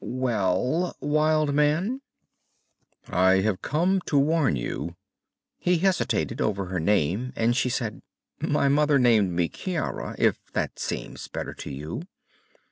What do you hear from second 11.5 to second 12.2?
to you."